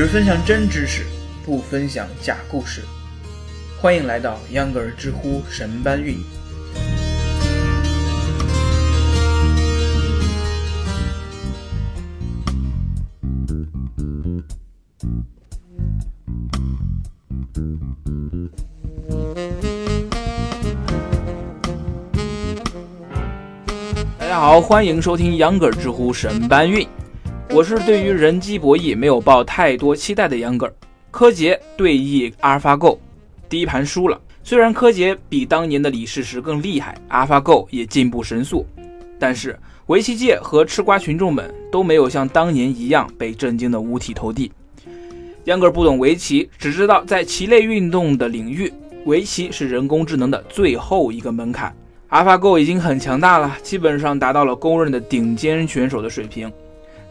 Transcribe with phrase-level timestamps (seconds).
[0.00, 1.04] 只分享真知识，
[1.44, 2.80] 不分享假故事。
[3.78, 6.16] 欢迎来到秧歌儿知乎神搬运。
[24.18, 26.88] 大家好，欢迎收听秧歌儿知乎神搬运。
[27.52, 30.74] 我是对于人机博弈没有抱太多期待的秧歌儿。
[31.10, 33.00] 柯洁对弈阿尔法狗，
[33.48, 34.18] 第一盘输了。
[34.44, 38.64] 虽然柯洁比当年的李世石更厉害，阿尔法狗也进步神速，
[39.18, 44.52] 但是围棋界和吃瓜群众们都没有像当年一样被震惊的五体投地。
[45.44, 48.72] 秧歌儿不懂围棋，只知道在棋类运动的领域，
[49.06, 51.74] 围棋是人工智能的最后一个门槛。
[52.10, 56.50] AlphaGo 已经很强大了，基本上达到了公认的顶尖选手的水平。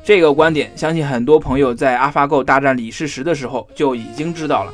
[0.03, 4.73] 这个观点，相信很多朋友在 AlphaGo 大战李世石的时候就已经知道了。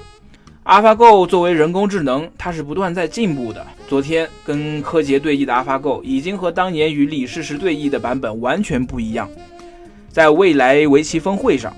[0.64, 3.66] AlphaGo 作为人工智能，它是不断在进步的。
[3.88, 9.30] 昨天跟柯洁对弈的 AlphaGo 已经和当年与李世石对弈的版本完全不一样。
[10.10, 11.72] 在未来围棋峰会上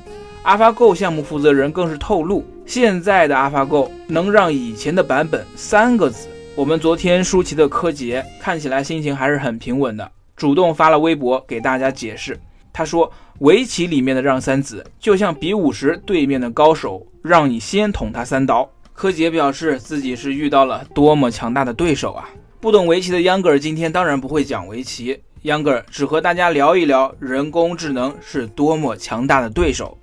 [0.45, 6.28] ，AlphaGo 项目负责人更是透露，现在的 AlphaGo 能让以前的版本三个子。
[6.56, 12.40] 我们昨天舒淇的柯洁看起来心情还是很平稳的，主动发了微博给大家解释。
[12.78, 13.11] 他说
[13.42, 22.30] ：“围棋里面的让三子，就像比武时对面的高手让你先捅他三刀。”柯洁表示自己是遇到了多么强大的对手啊！
[22.59, 29.97] 不懂围棋的秧歌儿今天当然不会讲围棋，秧歌儿只和大家聊一聊人工智能是多么强大的对手。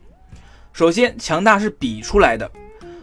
[0.73, 2.51] 首先，强大是比出来的，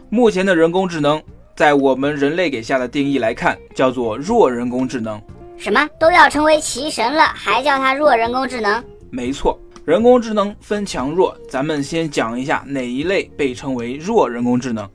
[0.10, 1.24] 目前的人工智能。
[1.56, 5.22] 在我们人类给下的定义来看，叫做弱人工智能。
[5.58, 8.84] 什么都要成为棋神了，还叫它弱人工智能？
[9.12, 14.90] 没错，人工智能分强弱，咱们先讲一下哪一类被称为弱人工智能。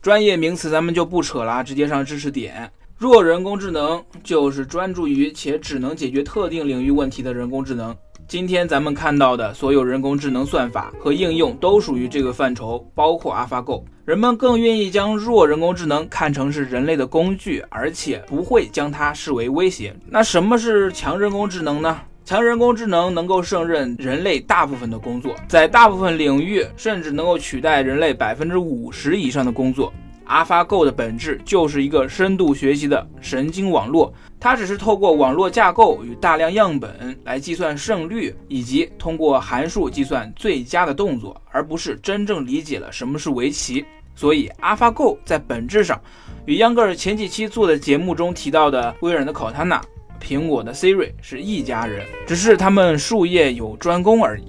[0.00, 2.70] 专业名词咱们就不扯了，直接上知识点。
[2.96, 7.94] 弱人工智能就是专注于且只能解决特定领域问题的人工智能。
[8.26, 13.82] 今天咱们看到的所有人工智能算法和应用都属于这个范畴，包括 AlphaGo。
[14.06, 19.94] 人们更愿意将弱人工智能看成是人类的工具，而且不会将它视为威胁。
[20.08, 22.00] 那什么是强人工智能呢？
[22.24, 29.92] 强人工智能能够胜任人类大部分的工作，在大部分领域甚至能够取代人类百分之五十以上的工作。
[30.26, 43.84] AlphaGo 的本质就是一个深度学习的神经网络，它只是透过网络架构与大量样本来计算胜率，以及通过函数计算最佳的动作，而不是真正理解了什么是围棋。
[44.16, 46.00] 所以，AlphaGo 在本质上
[46.46, 49.82] 与秧歌儿前几期做的节目中提到的微软的 Cortana、
[50.24, 54.44] 苹果的 Siri 是一家人，只是他们术业有专攻而已。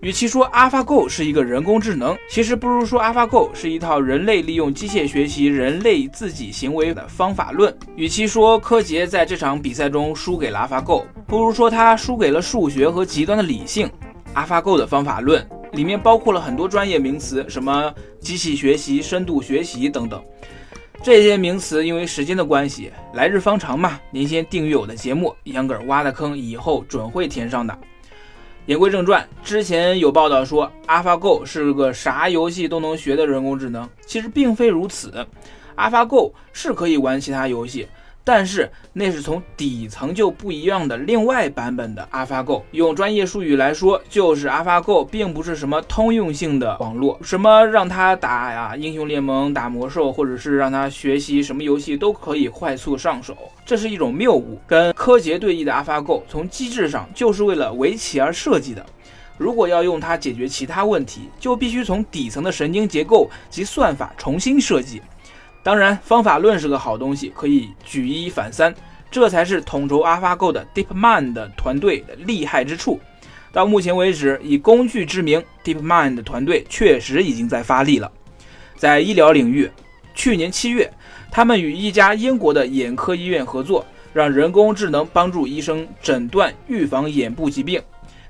[0.00, 7.76] 与其说 AlphaGo 是一个人工智能，其实不如说 AlphaGo 是一套人类利用机械学习人类自己行为的方法论。
[7.96, 13.90] 与其说柯洁在这场比赛中输给了 AlphaGo，不如说他输给了数学和极端的理性。
[14.36, 20.22] AlphaGo 的方法论里面包括了很多专业名词，什么机器学习、深度学习等等。
[21.00, 23.98] 这些名词因为时间的关系，来日方长嘛。
[24.10, 27.76] 您先订阅我的节目，秧歌挖的坑以后准会填上的。
[28.66, 35.26] 言归正传，之前有报道说 AlphaGo 是个啥游戏都能学的人工智能，其实并非如此。
[35.76, 37.86] AlphaGo 是可以玩其他游戏，
[38.28, 42.60] 但是那是从底层就不一样的另外版本的 AlphaGo。
[42.72, 53.34] 用专业术语来说，就是 AlphaGo 并不是什么通用性的网络，什么让它打呀英雄联盟、打魔兽，或者是让它学习什么游戏都可以快速上手。
[53.64, 58.84] 这是一种谬误，跟柯洁对弈的 AlphaGo 从机制上就是为了围棋而设计的。
[59.38, 65.00] 如果要用它解决其他问题，就必须从底层的神经结构及算法重新设计。
[65.68, 68.74] 当然，方法论是个好东西，可以举一反三，
[69.10, 72.98] 这才是统筹 AlphaGo 的 DeepMind 团队的厉害之处。
[73.52, 78.10] 到目前为止，以工具之名，DeepMind 团队确实已经在发力了。
[78.76, 79.70] 在医疗领域，
[80.14, 80.90] 去年七月。
[81.30, 83.84] 他们与一家英国的眼科医院合作，
[84.14, 87.78] 让人工智能帮助医生诊断、预防眼部疾病。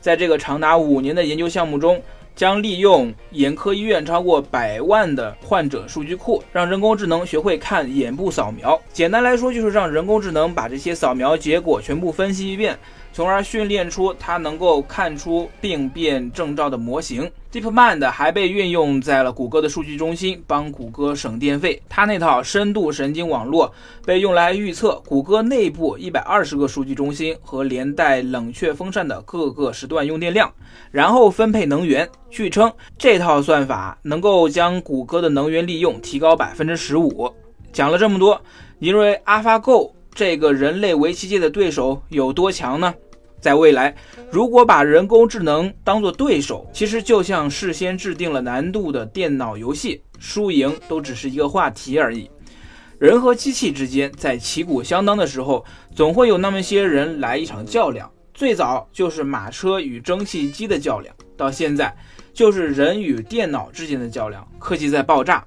[0.01, 2.03] 在这个长达五年的研究项目中，
[2.39, 8.81] 将利用眼科医院超过百万的患者数据库，让人工智能学会看眼部扫描。
[8.93, 12.79] 简单来说，就是让人工智能把这些扫描结果全部分析一遍，
[13.13, 17.31] 从而训练出它能够看出病变征兆的模型。
[17.51, 21.83] DeepMind 还被运用在了谷歌的数据中心，帮谷歌省电费。
[21.89, 23.73] 它那套深度神经网络
[24.05, 30.53] 被用来预测谷歌内部一百二十个数据中心和连带冷却风扇的各个时段用电量，
[30.91, 32.07] 然后分配能源。
[32.29, 37.33] 据称，这套算法能够将谷歌的能源利用提高百分之十五。
[37.73, 38.39] 讲了这么多，
[38.79, 42.93] 你认为 AlphaGo 这个人类围棋界的对手有多强呢？
[43.41, 43.95] 在未来，
[44.33, 52.29] 如果把人工智能当作对手，其实就像事先制定了难度的电脑游戏，输赢都只是一个话题而已。
[52.99, 58.11] 人和机器之间在旗鼓相当的时候，总会有那么些人来一场较量。
[58.35, 61.97] 最早就是马车与蒸汽机的较量，到现在
[62.35, 64.45] 就是人与电脑之间的较量。
[64.59, 65.45] 科技在爆炸，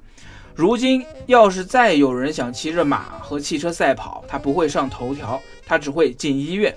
[0.54, 6.76] 如今要是再有人想骑着马和汽车赛跑，他不会上头条，他只会进医院。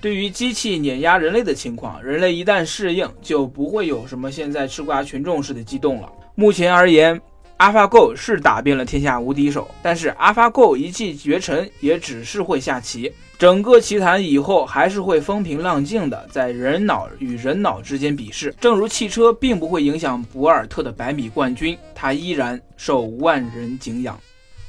[0.00, 6.12] 对于机器碾压人类的情况，人类一旦适应，就不会有什么现在吃瓜群众似的激动了。
[6.34, 7.20] 目前而言
[7.58, 13.12] ，AlphaGo 是打遍了天下无敌手，但是 AlphaGo 一骑绝尘，也只是会下棋。
[13.38, 18.54] 整个棋坛以后还是会风平浪静的，在人脑与人脑之间比试。
[18.58, 24.18] 正如汽车并不会影响博尔特的百米冠军，他依然受万人敬仰。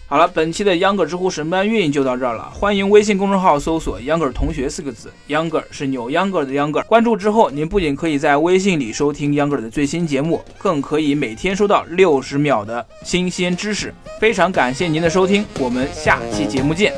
[0.09, 2.49] 好了，本期的秧歌知乎神搬运营就到这儿了。
[2.53, 6.81] 欢迎微信公众号搜索“秧歌同学”四个字，秧歌是扭秧歌的秧歌。
[6.87, 13.93] 关注之后，您不仅可以在微信里收听秧歌的最新节目，更可以每天收到六十秒的新鲜知识。
[14.17, 16.93] 非常感谢您的收听，我们下期节目见。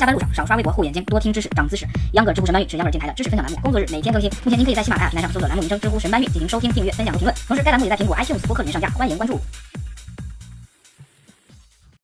[0.00, 1.86] 下班路上少刷微博护眼睛，多听知识长姿势。
[2.14, 4.30] 秧歌知乎神搬运是秧歌电台的知识分享栏目，工作日每天更新。
[4.44, 7.36] 目前您可以在喜马拉雅平台上搜索栏目名称“知乎神搬运”进行收听、订阅、分享和评论。
[7.46, 9.38] 同时，该栏目也在苹果 iTunes 播客里面上架，欢迎关注。